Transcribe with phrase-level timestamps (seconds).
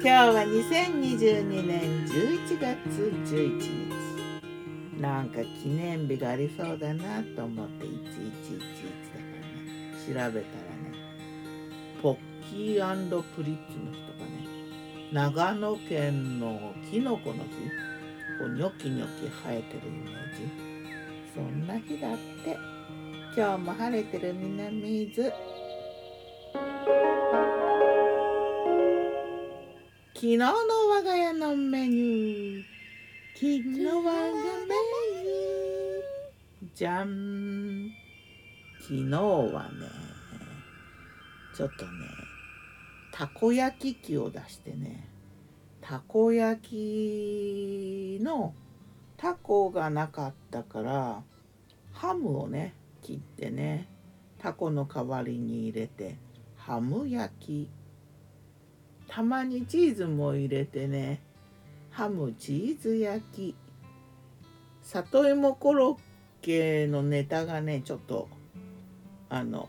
[0.00, 2.78] 今日は2022年11月
[3.34, 5.00] 11日。
[5.00, 9.96] なんか記念日がありそうだなと思って1111だからね。
[10.06, 10.42] 調べたらね。
[12.00, 12.16] ポッ
[12.48, 14.46] キープリッツの日とかね。
[15.12, 17.40] 長野県のキノコの日。
[18.38, 20.48] こうニョキニョキ生えてるイメージ
[21.34, 22.56] そんな日だって。
[23.36, 25.32] 今日も晴れてる南伊豆。
[30.20, 32.62] 昨日の我が家のメニュー。
[33.34, 36.68] 昨日我がメニュー。
[36.74, 37.88] じゃん
[38.80, 39.86] 昨日はね
[41.54, 41.90] ちょっとね
[43.12, 45.08] たこ焼き器を出してね
[45.80, 48.54] たこ焼きの
[49.16, 51.22] タコがなかったから
[51.92, 53.88] ハムをね切ってね
[54.40, 56.16] タコの代わりに入れて
[56.56, 57.77] ハム焼き。
[59.08, 61.20] たまにチーズも入れてね。
[61.90, 63.56] ハムチーズ焼き。
[64.82, 65.98] 里芋コロッ
[66.42, 68.28] ケのネタがねちょっと
[69.28, 69.68] あの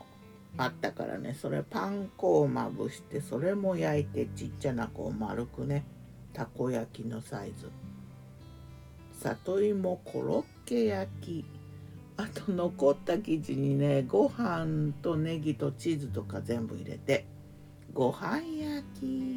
[0.56, 1.34] あったからね。
[1.34, 5.84] それパン粉をまぶしてそれも焼いてちっちゃなこう丸くね
[6.32, 7.70] たこ焼きのサイズ。
[9.20, 11.44] 里芋コロッケ焼き。
[12.16, 17.24] あと残った生地にねご飯とネギとチーズとか全部入れて
[17.94, 19.29] ご飯焼き。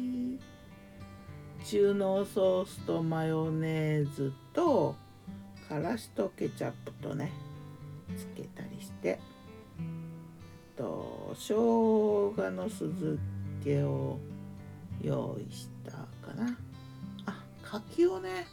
[1.64, 4.94] 中濃ソースとマヨネーズと
[5.66, 7.32] からしとケチャップとね
[8.16, 9.18] つけたりして。
[10.76, 13.18] と生姜の酢漬
[13.62, 14.18] けを
[15.00, 15.92] 用意した
[16.26, 16.58] かな。
[17.26, 18.46] あ柿をね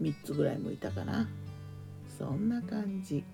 [0.00, 1.28] 3つぐらい剥いたかな。
[2.18, 3.24] そんな感じ。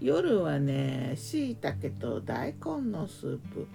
[0.00, 3.68] 夜はねしいたけと大根のスープ。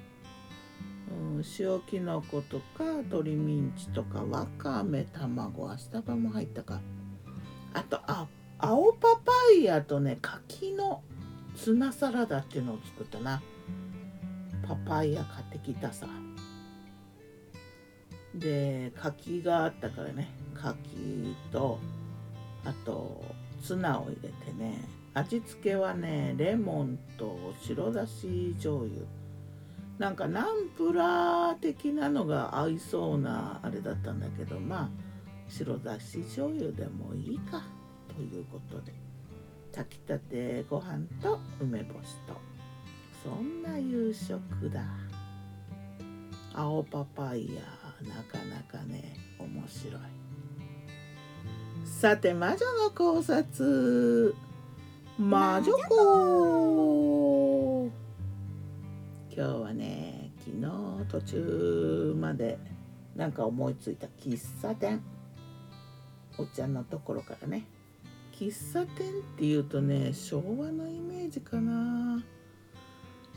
[1.60, 6.82] 塩きのことか鶏ミンチとかわかめ卵アスタバも入ったか。
[7.74, 8.28] あとあ
[8.58, 11.02] 青パパイヤとね柿の
[11.56, 13.42] ツナサラダっていうのを作ったな。
[14.68, 16.08] パパイヤ買ってきたさ。
[18.36, 20.30] で柿があったからね。
[20.54, 21.80] 柿と
[22.66, 23.24] あと
[23.64, 24.84] ツナを入れてね。
[25.14, 29.06] 味付けはねレモンと白だし醤油。
[30.00, 34.90] なんかナンプラー的なのが合いそうなあれだったんだけどまあ
[35.48, 37.64] 白だし醤油でもいいか
[38.16, 38.94] ということで
[39.72, 42.34] 炊きたてご飯と梅干しと。
[43.24, 44.82] そんな夕食だ。
[46.54, 47.62] 青パパイヤ
[48.08, 50.02] なかなかね面白い。
[51.86, 54.34] さて魔女の考察。
[55.18, 56.89] 魔女子
[59.40, 62.60] 今日はね昨日途中まで
[63.16, 65.02] なんか思いついた喫茶店。
[66.38, 67.64] おっちゃんのところからね。
[68.34, 72.22] 喫茶店っていうとね昭和のイメージかな。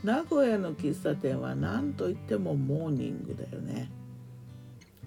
[0.03, 3.89] 名古屋の喫茶店は何といってもモーニングだよね。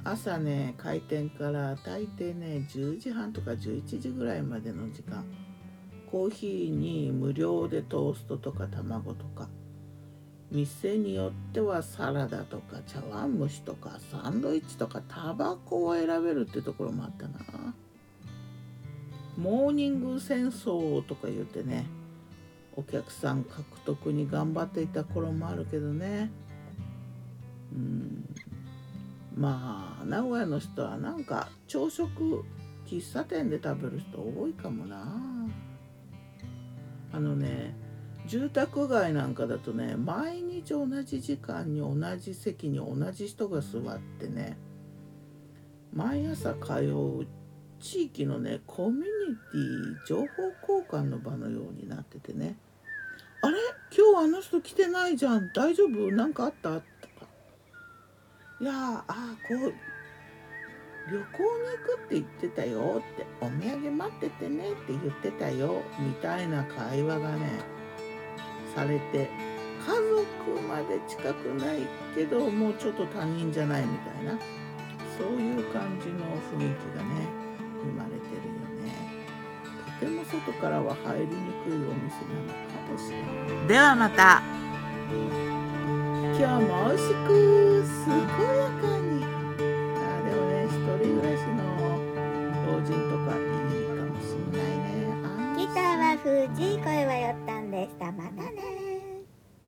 [0.05, 5.25] 朝ね開店から大抵ね10時半とか11時ぐらいまでの時間。
[6.09, 9.49] コーヒーに無料でトーストとか卵とか。
[10.51, 17.73] 店によってはサラダとか茶碗蒸しとかサンドイッチとかタバコを選べるってところもあったな。
[19.37, 21.85] モーニング戦争とか言ってね
[22.75, 26.31] お客さん獲得に頑張っていた頃もあるけどね。
[27.73, 28.25] うん。
[29.35, 32.43] まあ名古屋の人はなんか朝食
[32.85, 35.05] 喫茶店で食べる人多いかもな。
[37.11, 37.54] あのね
[38.27, 44.57] 住宅街なんかだとね毎日同じ時間に同じ席に同じ人が座ってね
[45.93, 46.73] 毎朝通
[47.21, 47.27] う
[47.79, 50.25] 地域のねコミュニティ情報
[50.81, 52.55] 交換の場のようになっててね
[53.41, 53.57] あれ？
[53.95, 55.51] 今日あの人来てないじゃん。
[55.53, 56.11] 大丈夫？
[56.11, 56.69] 何かあった？
[56.71, 56.85] とか。
[58.59, 59.73] いやああこう
[61.11, 61.23] 旅行に行
[61.85, 67.59] くって言ってたよってお土産待っててねって言ってたよみたいな会話がね
[68.75, 69.29] されて
[69.79, 74.37] 家族まで近くないけどもうちょっと他人じゃないみたいな
[75.17, 77.25] そういう感じの雰囲気がね
[77.81, 78.91] 生まれてるよね。
[79.99, 81.29] とても外からは入りに
[81.63, 83.21] くいお店なのかもしれ
[83.55, 83.67] ない。
[83.67, 84.41] ではまた。
[86.37, 88.94] 今日も美味しく健やか